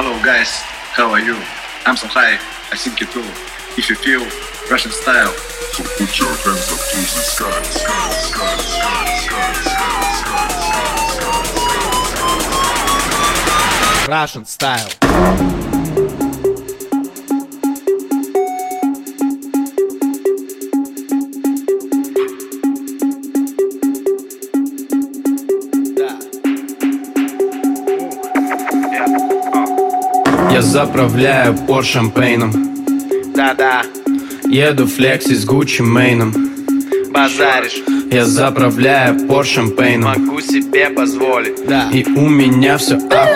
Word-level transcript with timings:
Hello 0.00 0.14
guys, 0.22 0.62
how 0.94 1.10
are 1.10 1.18
you? 1.18 1.34
I'm 1.84 1.96
so 1.96 2.06
high, 2.06 2.34
I 2.70 2.76
think 2.76 3.00
you 3.00 3.08
too. 3.08 3.24
If 3.76 3.90
you 3.90 3.96
feel 3.96 4.22
Russian 4.70 4.92
style, 4.92 5.32
so 5.72 5.82
put 5.82 6.16
your 6.20 6.28
hands 6.28 6.70
up 6.70 6.78
to 6.78 6.96
the 7.02 7.06
sky, 7.26 7.50
sky, 7.62 8.12
sky, 8.12 8.58
sky, 8.62 9.06
sky, 9.18 9.54
sky, 9.66 10.38
sky, 13.98 14.06
Russian 14.08 14.44
style. 14.44 15.67
Я 30.58 30.62
заправляю 30.62 31.54
пор 31.54 31.84
шампейном. 31.84 32.52
Да-да. 33.36 33.82
Еду 34.50 34.88
флекси 34.88 35.34
с 35.34 35.44
Гуччи 35.44 35.82
Мейном 35.82 36.34
Базаришь. 37.12 37.80
Я 38.10 38.24
заправляю 38.24 39.28
пор 39.28 39.46
шампейном. 39.46 40.20
Могу 40.20 40.40
себе 40.40 40.90
позволить. 40.90 41.64
Да. 41.68 41.88
И 41.92 42.04
у 42.04 42.28
меня 42.28 42.76
все 42.76 42.98
ах. 43.12 43.28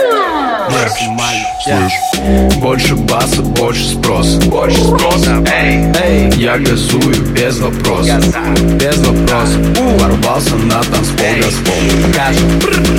Слышь, 1.62 2.57
больше 2.61 2.97
баса, 2.97 3.41
больше 3.41 3.84
спроса. 3.84 4.41
Больше 4.51 4.83
спроса. 4.83 5.45
Эй, 5.55 5.93
эй. 6.05 6.33
Я 6.33 6.59
газую 6.59 7.23
без 7.37 7.61
вопроса 7.61 8.15
Газа. 8.15 8.39
Без 8.81 8.98
вопроса 8.98 9.59
Ворвался 10.01 10.57
на 10.57 10.83
танцпол. 10.83 11.37
Газпол. 11.37 12.12
Газ 12.17 12.37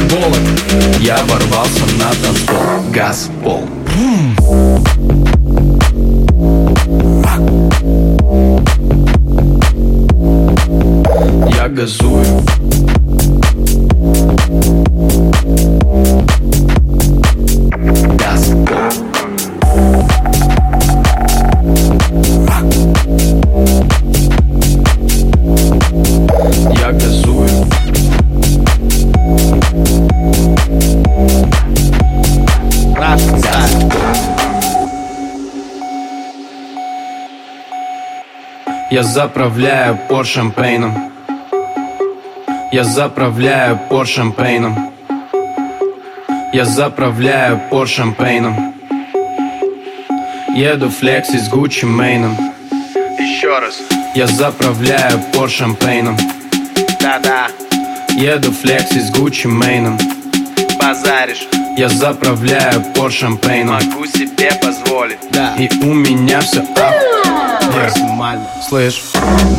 Волок 0.10 1.02
Я 1.02 1.18
ворвался 1.26 1.84
на 2.00 2.10
танцпол. 2.24 2.92
Газпол 2.94 3.83
газуем 11.84 12.46
Я 38.92 39.02
заправляю 39.02 39.98
пор 40.08 40.24
шампейном 40.24 41.13
я 42.74 42.84
заправляю 42.84 43.78
пор 43.88 44.08
шампейном. 44.08 44.92
Я 46.54 46.66
заправляю 46.66 47.62
пор 47.70 47.88
шампейном. 47.88 48.74
Еду 50.56 50.90
флекси 50.90 51.38
с 51.38 51.50
Гуччи 51.50 51.86
Мейном 51.86 52.36
Еще 53.20 53.60
раз. 53.60 53.76
Я 54.16 54.26
заправляю 54.26 55.20
пор 55.34 55.52
шампейном. 55.52 56.18
Да-да. 57.00 57.50
Еду 58.18 58.52
флекси 58.52 59.02
с 59.02 59.12
Гуччи 59.12 59.46
Мейном 59.46 60.00
Базаришь 60.80 61.48
Я 61.76 61.90
заправляю 61.90 62.84
пор 62.94 63.12
шампейном 63.12 63.76
Могу 63.76 64.06
себе 64.06 64.52
позволить. 64.62 65.18
Да. 65.32 65.56
И 65.58 65.68
у 65.84 65.94
меня 65.94 66.40
все 66.42 66.64
ах. 66.78 66.94
Максимально 67.74 68.48
Слышь, 68.70 69.02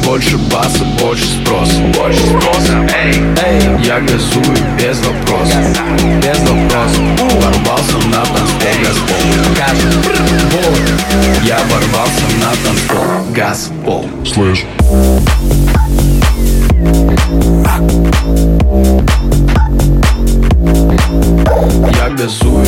больше 0.04 0.38
баса, 0.38 0.84
больше 1.00 1.24
спроса. 1.24 1.74
Больше 1.98 2.20
спроса. 2.20 2.88
Эй, 2.94 3.14
Эй, 3.44 3.84
я 3.84 4.00
газую 4.00 4.56
без 4.78 4.98
вопроса 5.00 5.58
Без 6.22 6.38
вопроса 6.38 7.00
Ворвался 7.18 7.98
на 8.08 8.24
танцпол 8.24 8.74
Газпол 8.84 9.24
Газ 9.56 9.78
Волок 10.52 11.44
Я 11.44 11.58
ворвался 11.70 12.26
на 12.40 12.50
танцпол 12.64 13.32
Газпол 13.34 14.08
слышь, 14.24 14.64
Я 21.44 22.10
газую 22.10 22.64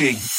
is 0.00 0.33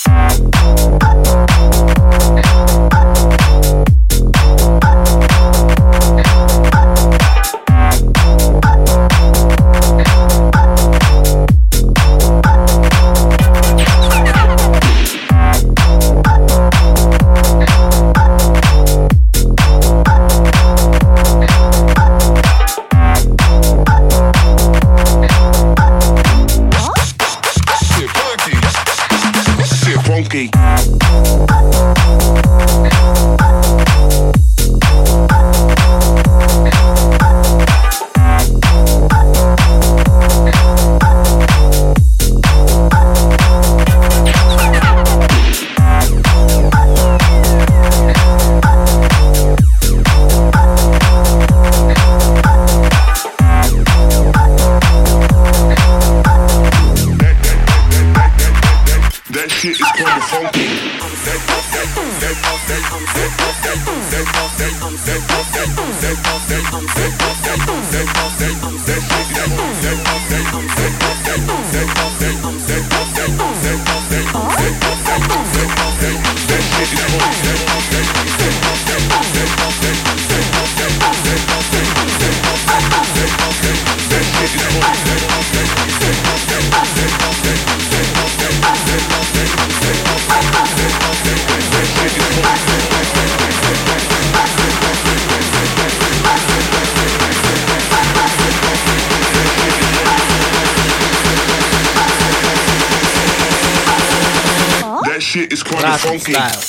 style. 106.35 106.64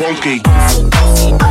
Funky. 0.00 1.49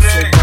Russian 0.00 0.39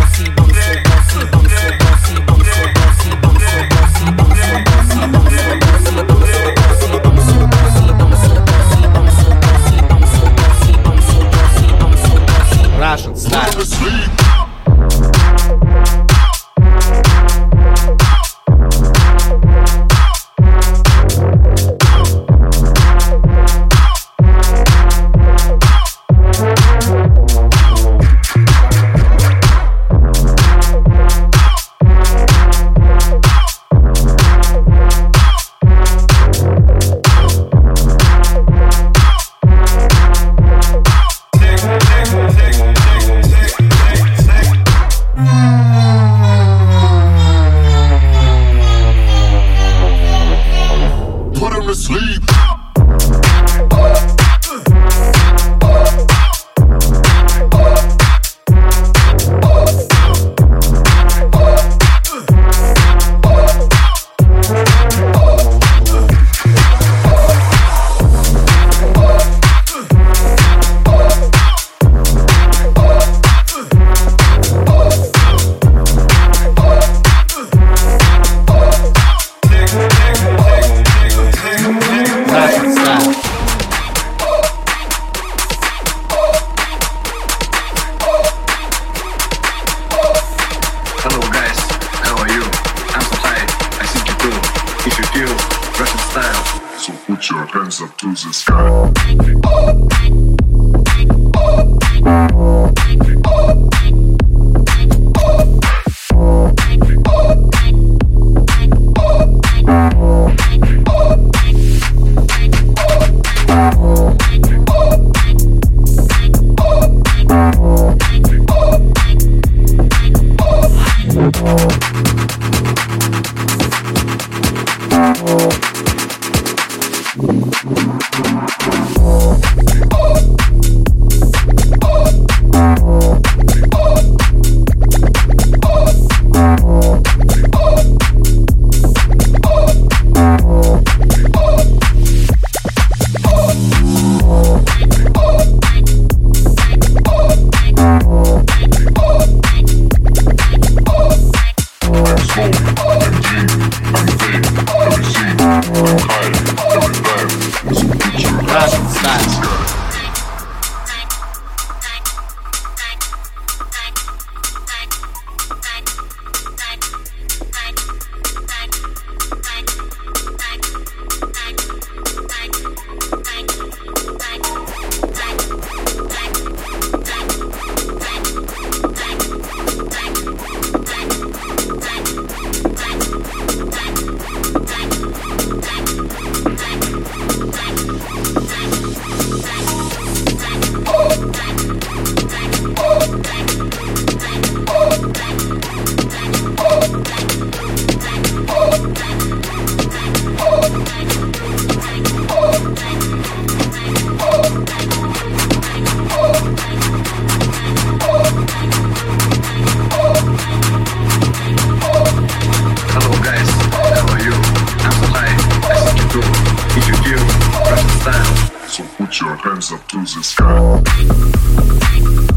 hands 219.26 219.72
up 219.72 219.88
to 219.88 219.98
the 219.98 220.24
sky. 220.24 222.37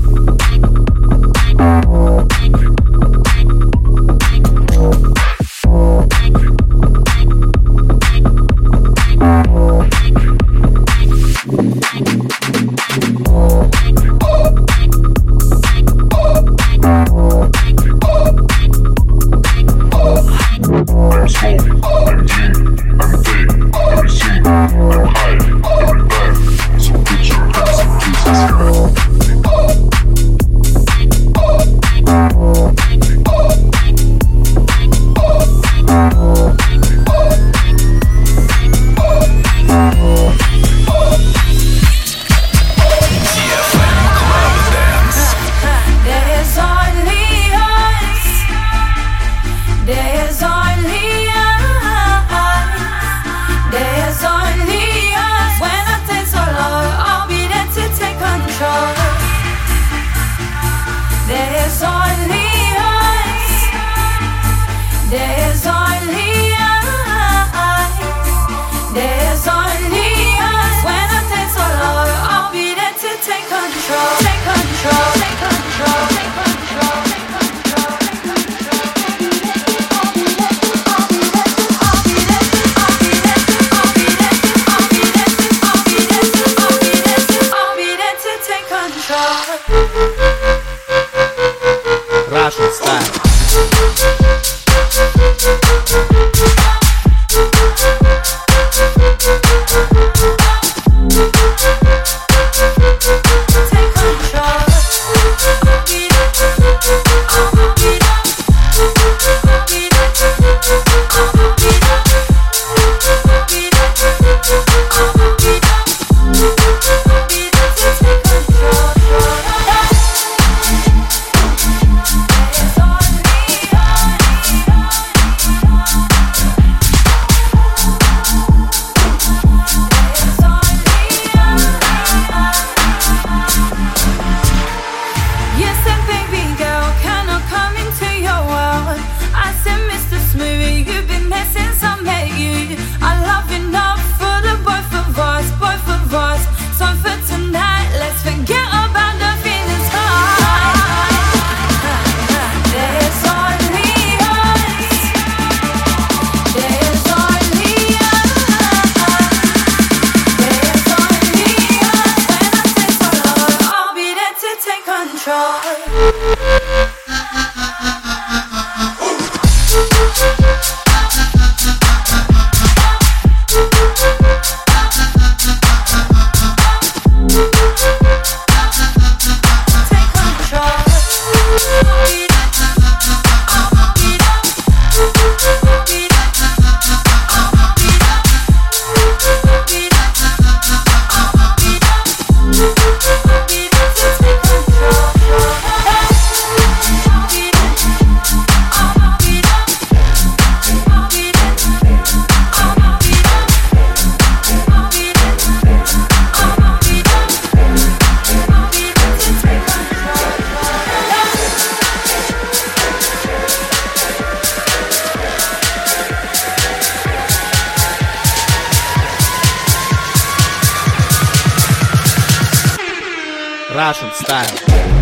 Russian 223.81 224.13
style. 224.13 225.00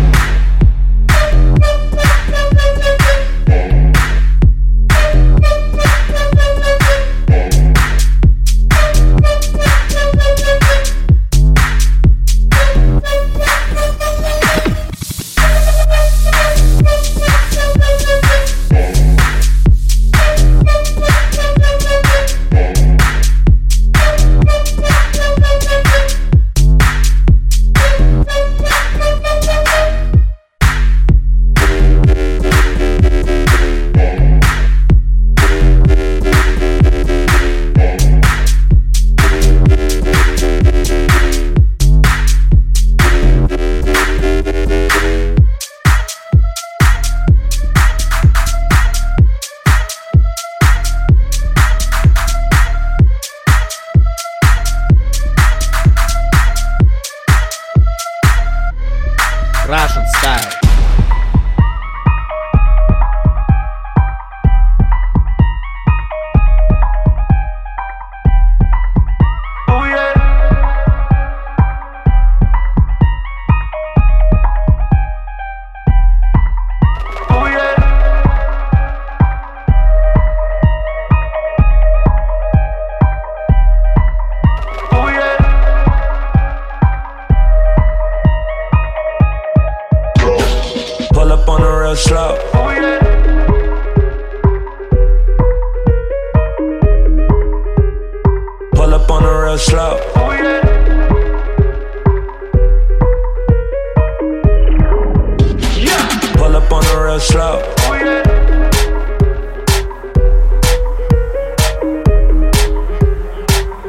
real 107.09 107.19
slow. 107.19 107.61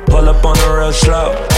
Pull 0.06 0.28
up 0.28 0.44
on 0.44 0.56
the 0.56 0.76
real 0.78 0.92
slow. 0.92 1.49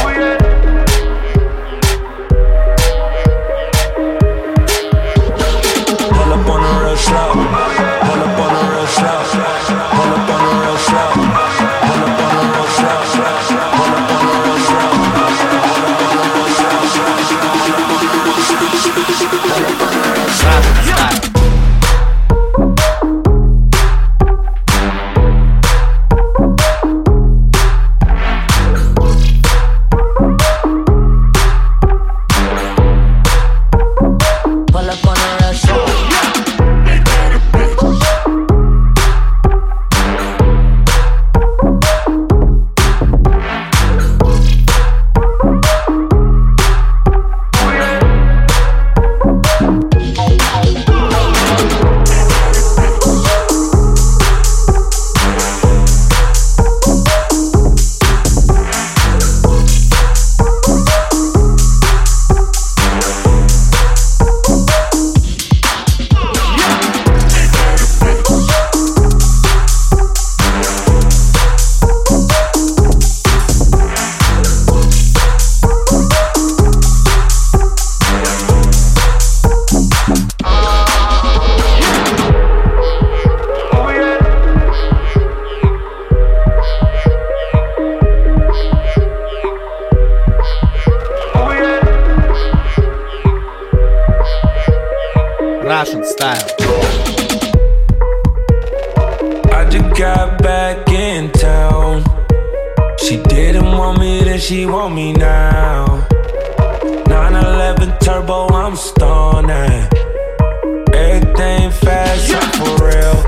on 104.83 104.95
me 104.97 105.13
now. 105.13 105.85
911 107.07 107.99
turbo, 108.01 108.49
I'm 108.49 108.75
stoned. 108.75 109.49
Everything 110.93 111.71
fast, 111.71 112.29
yeah. 112.29 112.41
I'm 112.43 112.51
for 112.59 112.75
real. 112.89 113.19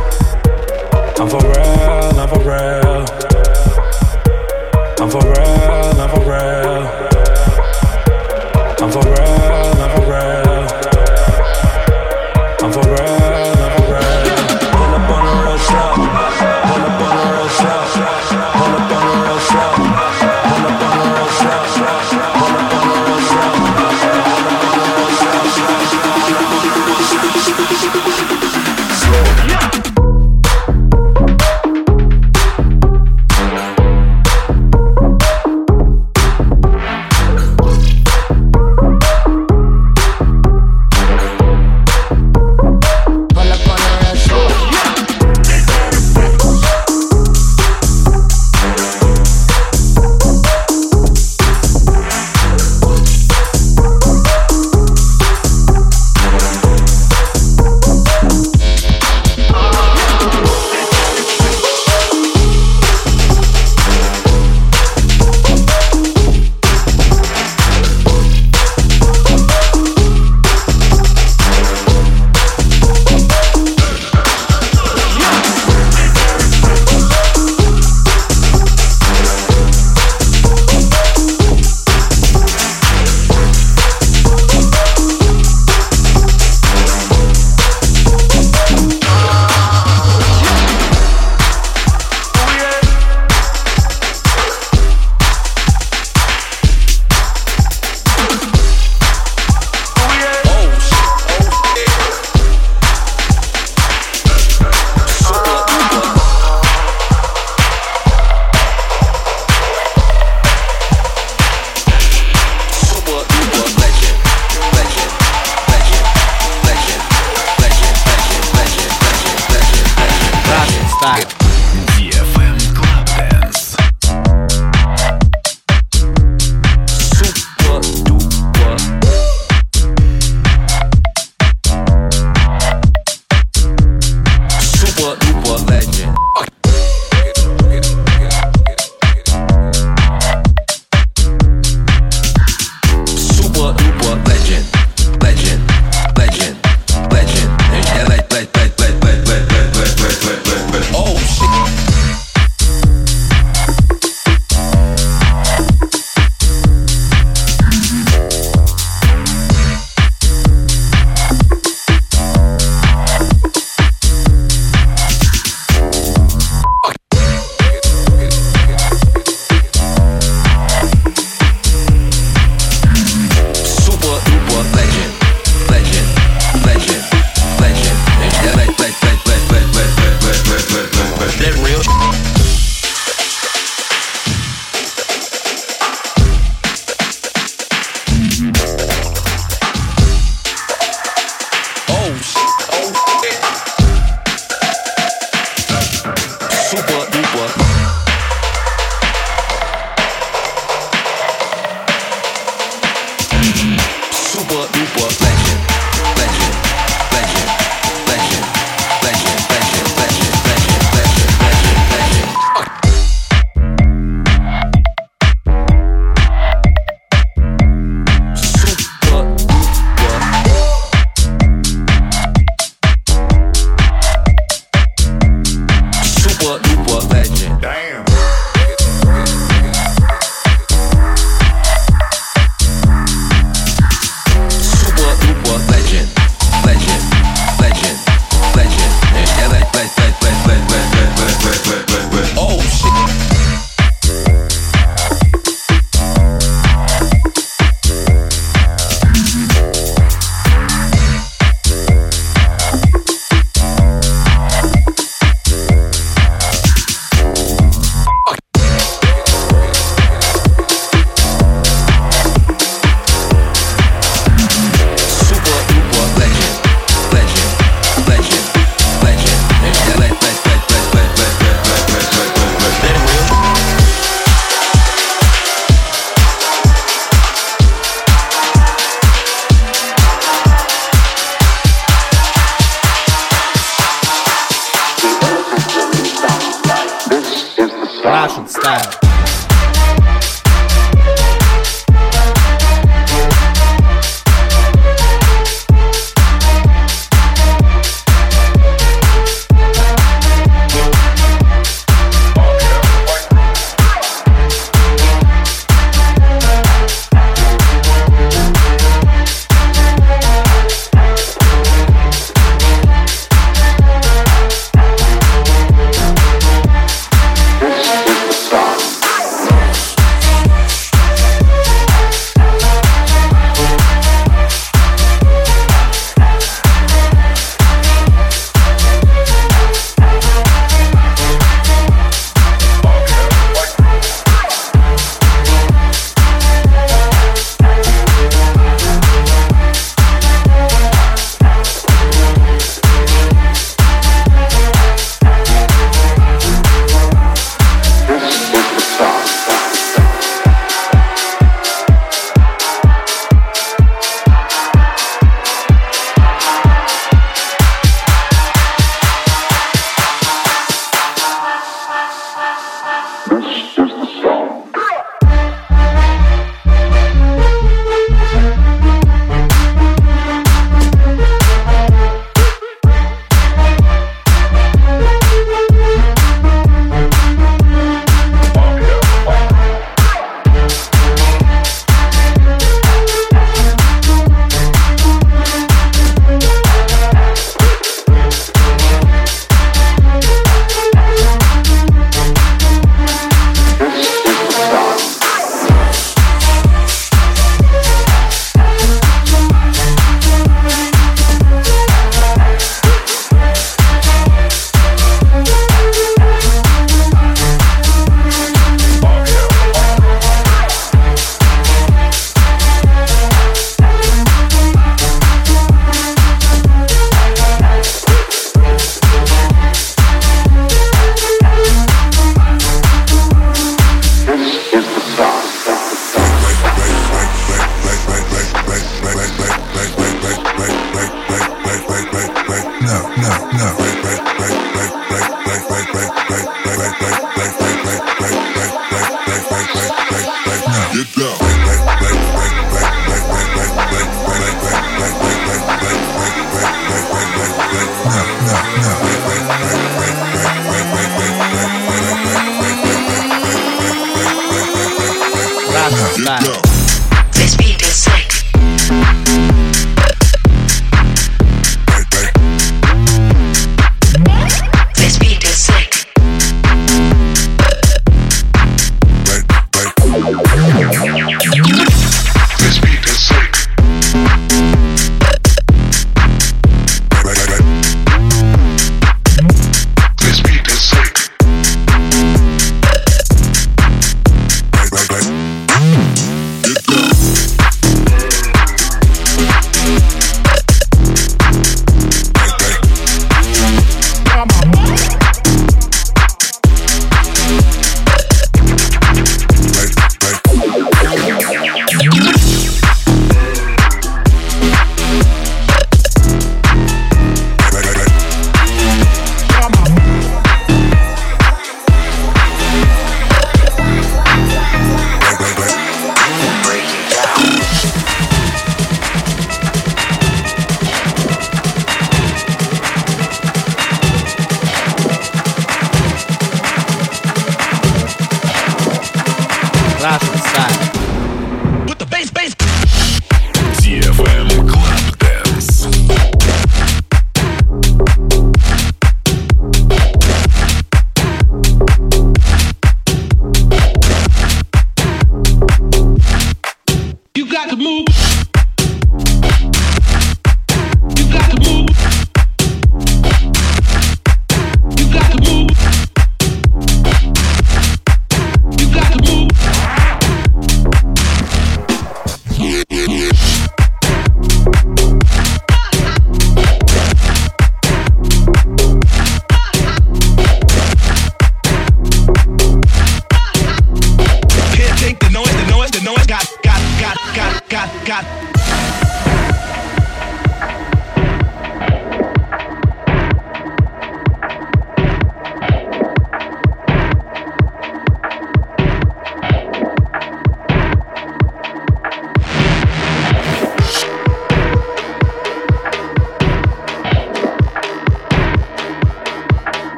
I'm 1.20 1.28
for 1.30 1.44
real, 1.52 2.20
I'm 2.22 2.28
for 2.32 2.42
real. 2.50 3.04
I'm 5.00 5.08
for 5.14 5.24
real, 5.32 6.00
I'm 6.02 6.10
for 6.10 6.24
real. 6.32 6.82
I'm 8.82 8.90
for 8.90 9.04
real, 9.14 9.74
I'm 9.84 9.90
for 9.94 10.04
real. 10.10 10.62
I'm 12.64 12.70
for 12.72 12.84
real. 12.90 13.43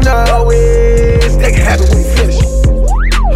I'm 0.00 0.06
not 0.06 0.30
always. 0.30 1.36
They 1.36 1.52
can 1.52 1.60
happen 1.60 1.84
when 1.90 1.98
you 1.98 2.10
finish. 2.16 2.40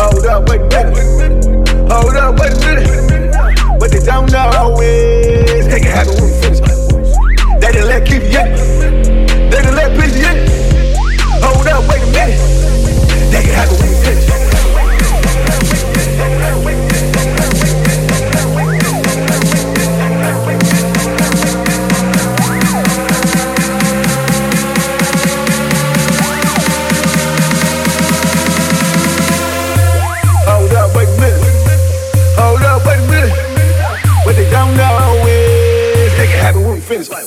Hold 0.00 0.24
up, 0.24 0.48
wait 0.48 0.62
a 0.62 0.88
minute. 0.88 1.68
Hold 1.92 2.16
up, 2.16 2.40
wait 2.40 2.53
a 2.53 2.57
minute. 2.57 3.79
But 3.79 3.90
they 3.90 4.00
don't 4.00 4.33
know 4.33 4.50
always. 4.57 5.66
They 5.68 5.81
can 5.81 5.90
happen 5.90 6.14
when 6.14 6.33
you 6.33 6.40
finish. 6.40 6.61
They 7.61 7.70
didn't 7.70 7.88
let 7.88 8.07
keep 8.07 8.22
you 8.22 8.40
in. 8.40 9.27
They 9.50 9.61
didn't 9.61 9.74
let 9.74 9.92
pity 10.00 10.20
in. 10.24 10.48
Hold 11.44 11.68
up, 11.68 11.87
wait 11.87 12.00
a 12.00 12.07
minute. 12.16 12.40
They 13.31 13.42
can 13.42 13.53
happen 13.53 13.77
when 13.77 13.90
you 13.90 13.96
finish. 14.00 14.43
finish. 36.85 37.24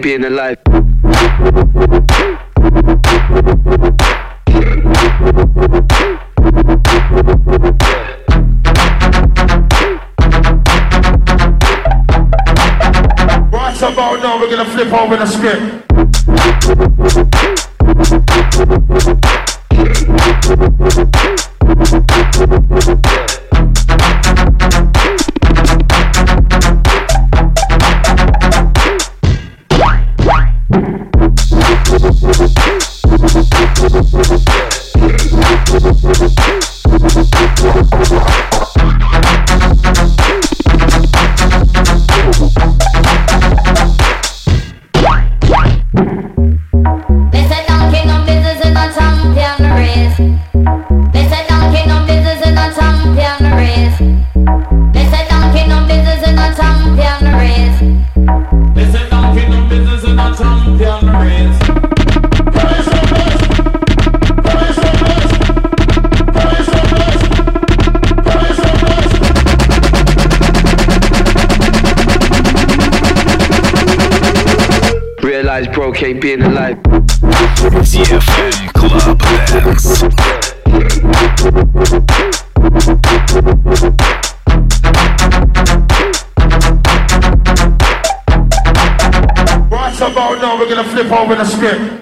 being 0.00 0.24
alive. 0.24 0.56
Right 13.52 13.76
about 13.76 14.22
now, 14.22 14.40
we're 14.40 14.50
gonna 14.50 14.64
flip 14.70 14.92
over 14.92 15.16
the 15.16 15.26
script. 15.26 15.79
can't 76.00 76.18
be 76.18 76.32
in. 76.32 76.40
DFM 77.90 78.72
Club 78.72 79.20
Right 89.70 89.96
about 89.96 90.40
now, 90.40 90.58
we're 90.58 90.70
gonna 90.70 90.88
flip 90.88 91.12
over 91.12 91.34
the 91.34 91.44
script. 91.44 92.00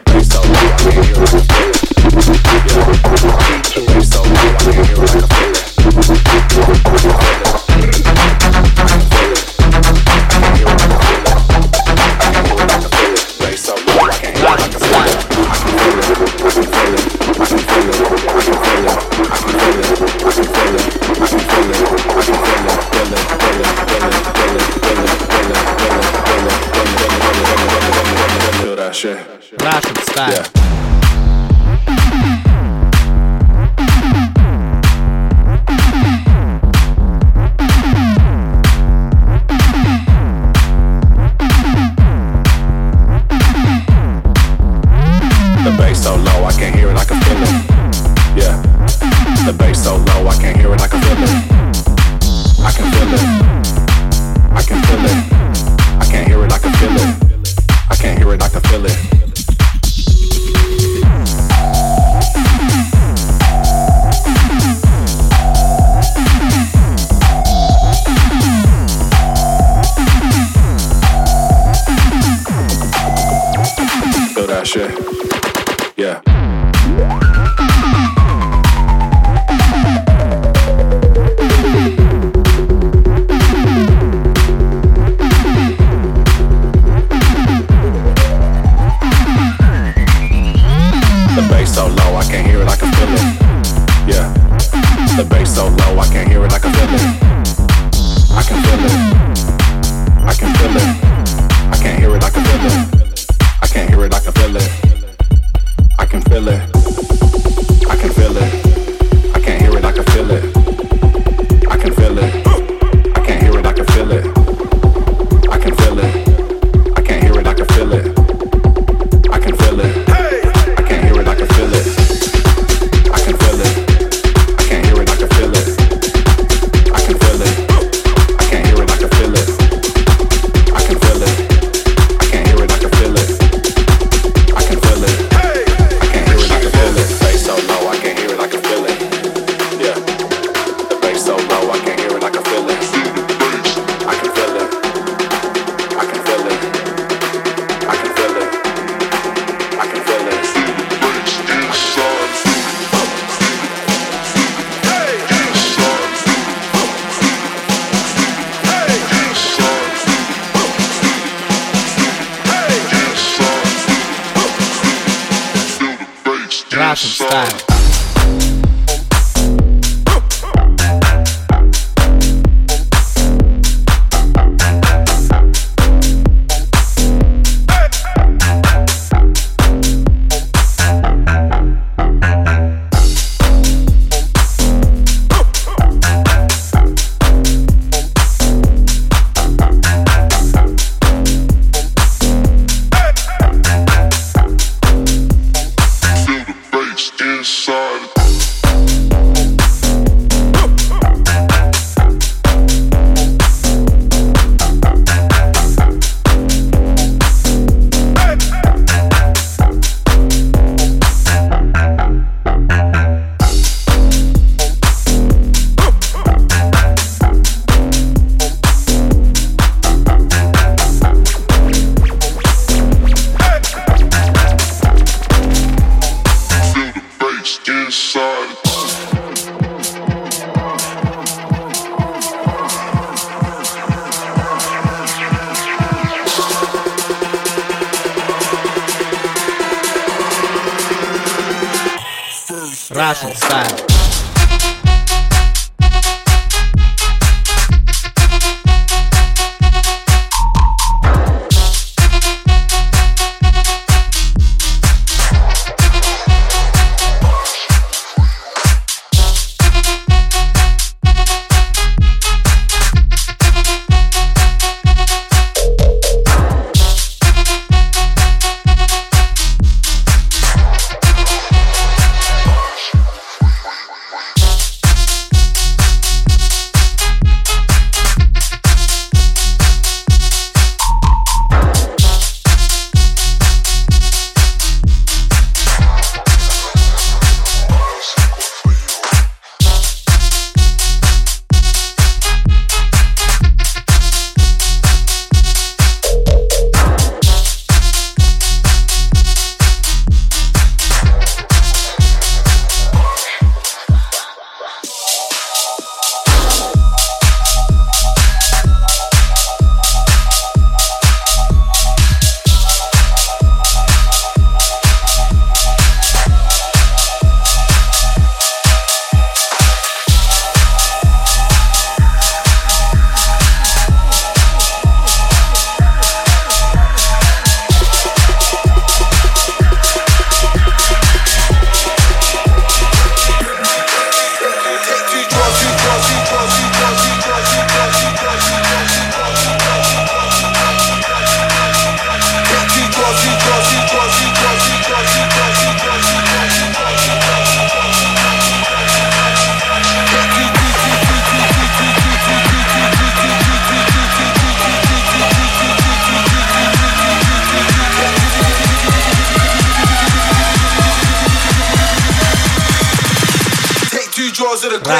Russian 243.08 243.34
style. 243.34 243.87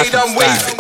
I'm 0.01 0.37
waiting. 0.37 0.78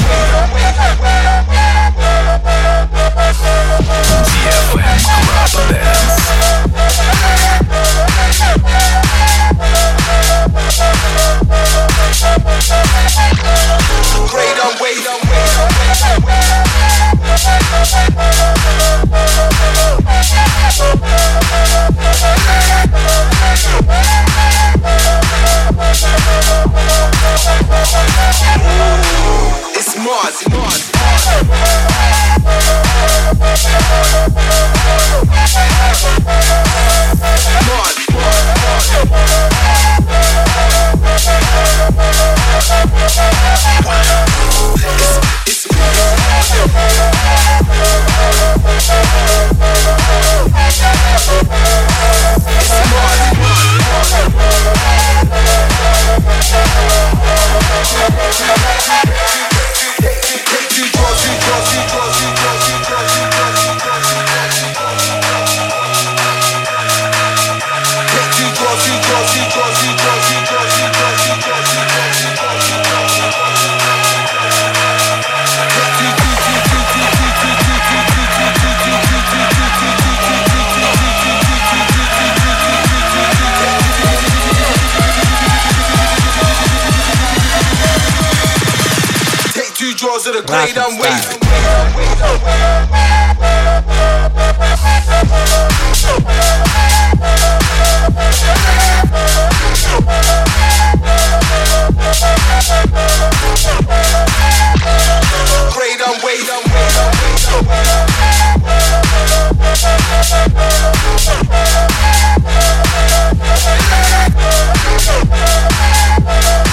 walls 90.18 90.26
of 90.26 90.34
the 90.34 90.42
grave 90.42 90.76
I'm. 90.76 90.98
Great, 90.98 91.38
Música 116.28 116.68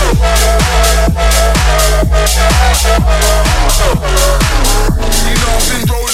You 0.00 0.06
know 5.36 5.52
I've 5.52 5.68
been 5.68 5.84
rolling 5.92 6.09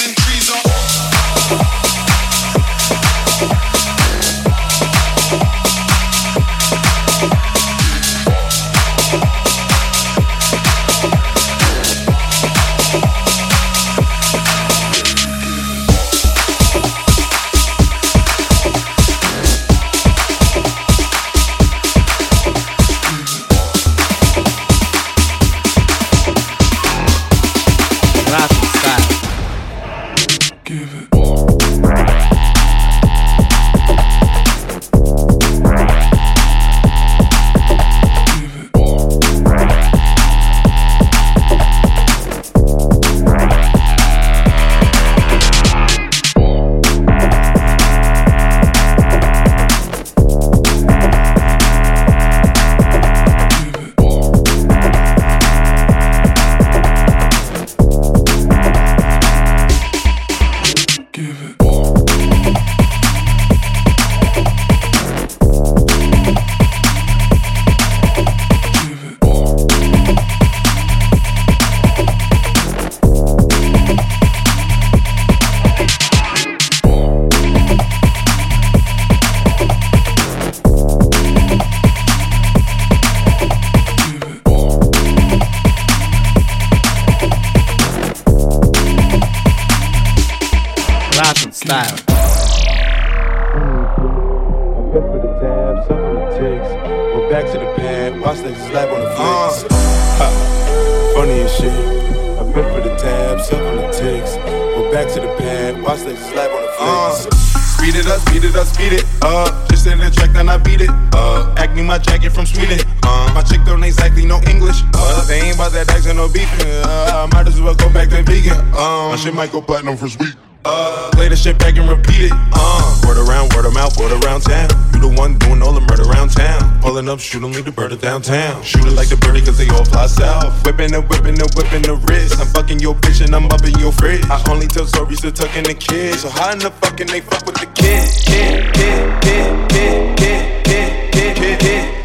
might 119.37 119.53
go 119.53 119.61
platinum 119.61 119.97
for 119.97 120.09
sweet. 120.09 120.34
Uh, 120.64 121.11
play 121.12 121.28
the 121.28 121.37
shit 121.37 121.59
back 121.59 121.76
and 121.76 121.89
repeat 121.89 122.26
it. 122.26 122.32
Uh, 122.32 123.01
word 123.07 123.18
around, 123.18 123.53
word 123.55 123.66
of 123.66 123.74
mouth, 123.74 123.97
word 123.99 124.11
around 124.24 124.41
town. 124.41 124.68
You 124.95 125.01
the 125.01 125.14
one 125.14 125.39
doing 125.39 125.62
all 125.62 125.72
the 125.72 125.80
murder 125.80 126.09
around 126.11 126.32
town. 126.32 126.80
Pulling 126.80 127.09
up, 127.09 127.20
shooting, 127.20 127.53
leave 127.53 127.66
the 127.66 127.70
bird 127.70 127.93
downtown. 128.01 128.62
Shoot 128.64 128.87
it 128.87 128.93
like 128.97 129.09
the 129.09 129.16
birdie, 129.16 129.43
cause 129.43 129.59
they 129.59 129.68
all 129.68 129.84
fly 129.84 130.07
south. 130.07 130.64
Whipping 130.64 130.95
and 130.95 131.07
whipping 131.09 131.39
and 131.39 131.51
whipping 131.55 131.82
the 131.82 131.95
wrist. 132.09 132.41
I'm 132.41 132.47
fucking 132.47 132.80
your 132.80 132.95
bitch 132.95 133.22
and 133.22 133.34
I'm 133.37 133.47
bumping 133.47 133.78
your 133.78 133.93
fridge. 133.93 134.24
I 134.24 134.43
only 134.51 134.66
tell 134.66 134.87
stories 134.87 135.20
to 135.20 135.30
tuck 135.30 135.55
in 135.55 135.64
the 135.64 135.74
kids. 135.74 136.22
So 136.22 136.30
how 136.30 136.51
in 136.53 136.59
the 136.59 136.70
fucking 136.70 137.09
they 137.09 137.20
fuck 137.20 137.45
with 137.45 137.61
the 137.61 137.66
kids? 137.76 138.24
Kid, 138.24 138.72
kid, 138.72 139.22
kid, 139.22 139.68
kid, 139.68 140.16
kid, 140.18 140.64
kid, 140.64 141.37
kid, 141.37 141.61
kid. 141.61 141.96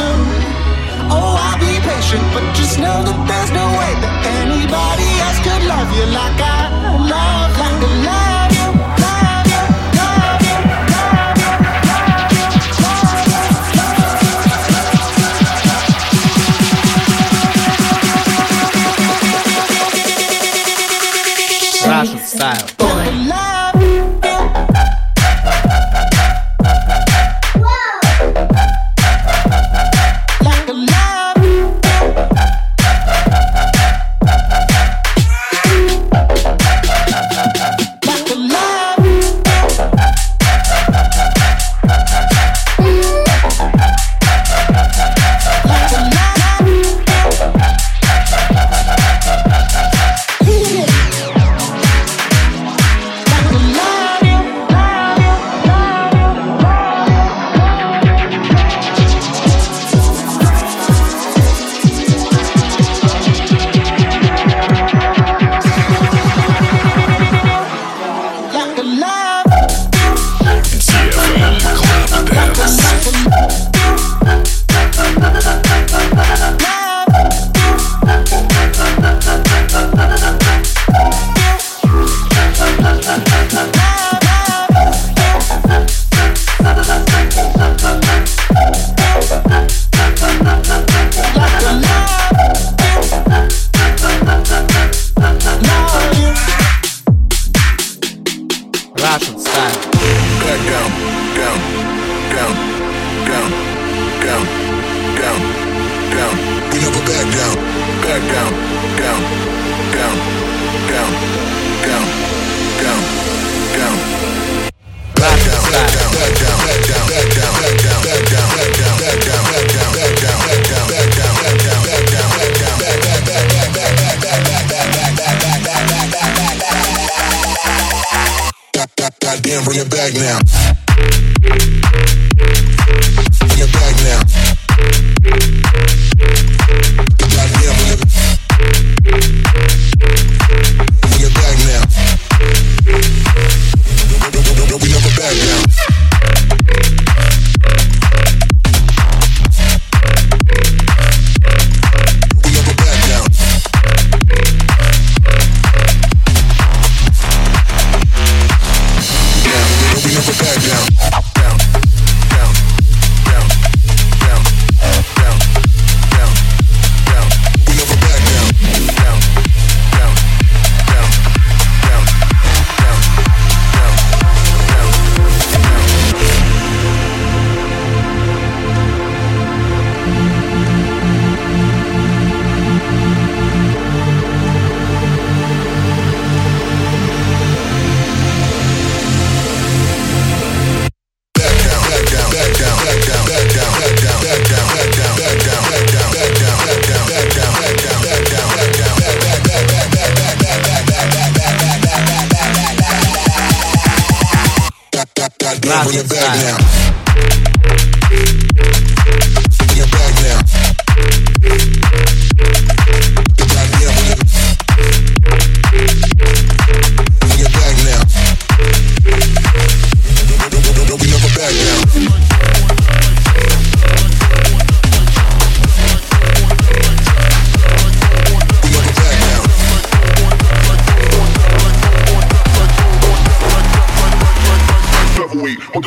soon. 0.00 0.20
Oh, 1.16 1.34
I'll 1.46 1.60
be 1.66 1.72
patient, 1.90 2.24
but 2.34 2.44
just 2.60 2.78
know 2.78 2.98
that 3.06 3.18
there's 3.28 3.52
no 3.60 3.66
way 3.78 3.90
that 4.02 4.14
anybody 4.42 5.08
else 5.24 5.38
could 5.46 5.64
love 5.72 5.88
you 5.98 6.06
like 6.18 6.40
I. 6.40 6.59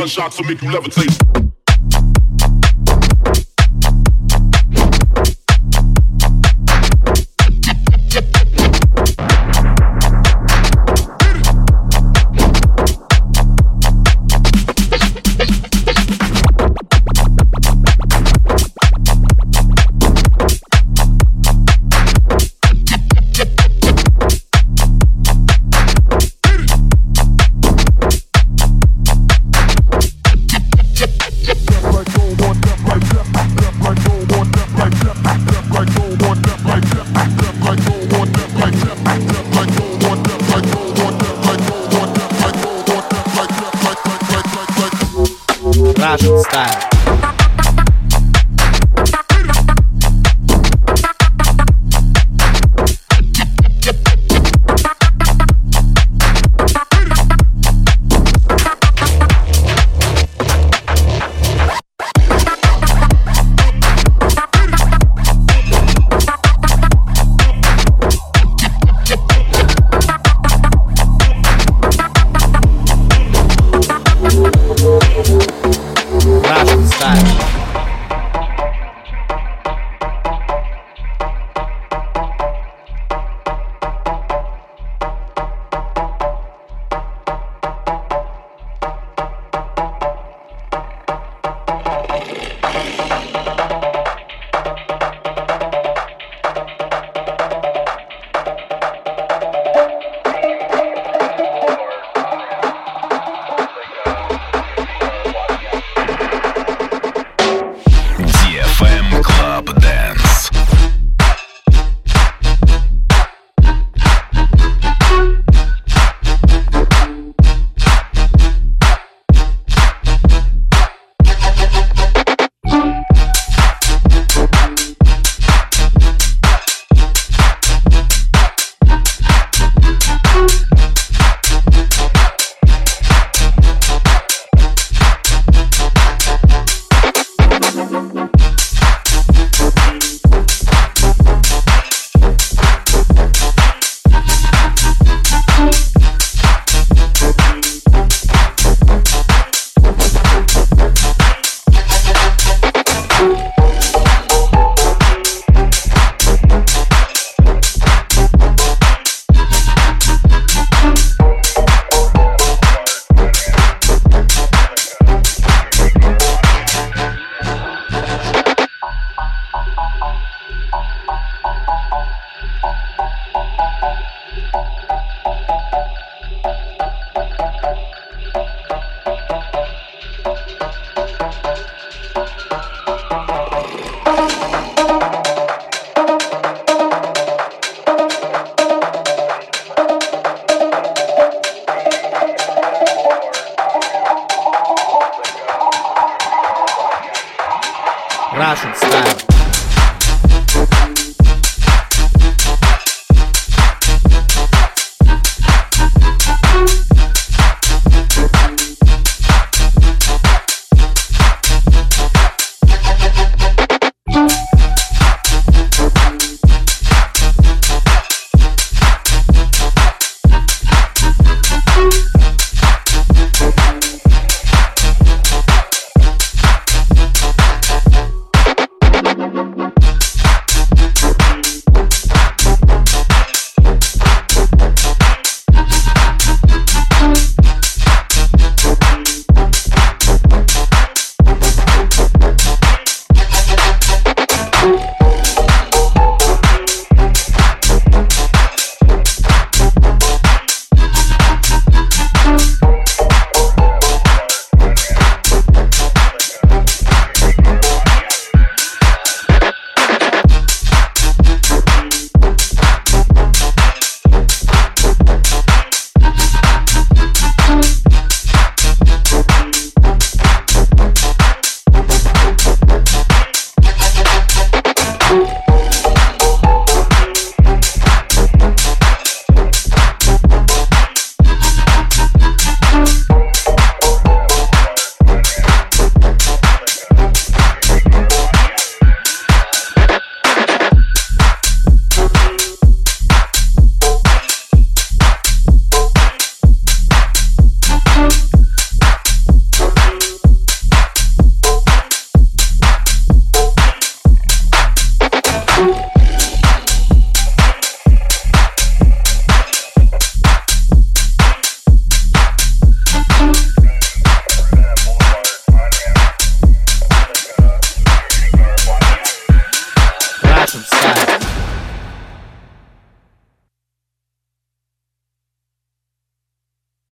Featherweight, 0.03 0.19
one 0.19 0.29
gunshot 0.29 0.31
to 0.33 0.43
make 0.43 0.61
you 0.61 0.69
levitate. 0.69 1.52